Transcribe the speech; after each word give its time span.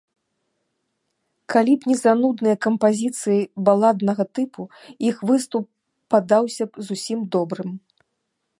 Калі 1.53 1.73
б 1.81 1.91
не 1.91 1.97
занудныя 2.03 2.57
кампазіцыі 2.67 3.37
баладнага 3.69 4.23
тыпу, 4.39 4.61
іх 5.09 5.15
выступ 5.31 5.65
падаўся 6.15 6.63
б 6.71 6.87
зусім 6.89 7.19
добрым. 7.37 7.69